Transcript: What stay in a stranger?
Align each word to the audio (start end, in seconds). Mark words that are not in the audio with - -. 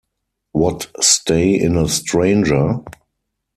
What 0.53 0.87
stay 0.99 1.51
in 1.53 1.77
a 1.77 1.87
stranger? 1.87 2.79